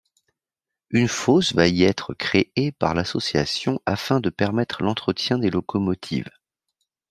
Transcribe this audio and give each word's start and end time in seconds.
Une 0.89 1.07
fosse 1.07 1.53
va 1.53 1.67
y 1.67 1.83
être 1.83 2.15
créée 2.15 2.71
par 2.79 2.95
l'association 2.95 3.79
afin 3.85 4.19
de 4.19 4.31
permettre 4.31 4.81
l'entretien 4.81 5.37
des 5.37 5.51
locomotives. 5.51 6.31